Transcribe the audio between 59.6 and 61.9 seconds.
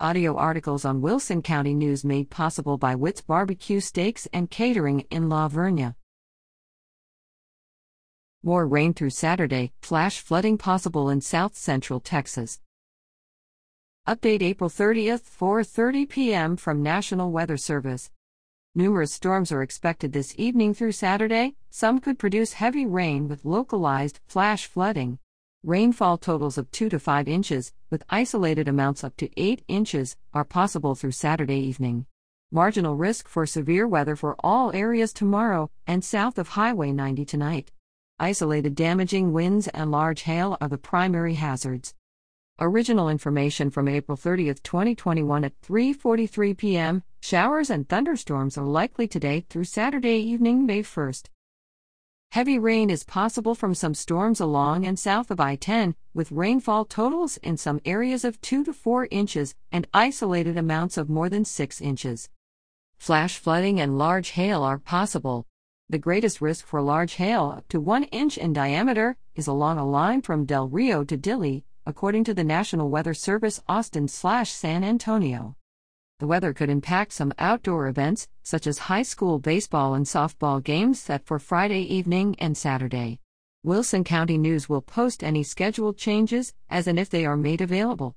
and isolated amounts of more than 6